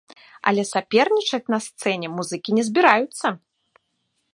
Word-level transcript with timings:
Але 0.51 0.63
сапернічаць 0.69 1.51
на 1.55 1.59
сцэне 1.67 2.07
музыкі 2.17 2.49
не 2.61 2.67
збіраюцца! 2.71 3.27